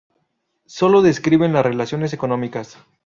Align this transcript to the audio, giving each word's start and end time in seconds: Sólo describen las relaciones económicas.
Sólo 0.65 1.03
describen 1.03 1.53
las 1.53 1.63
relaciones 1.63 2.11
económicas. 2.11 2.79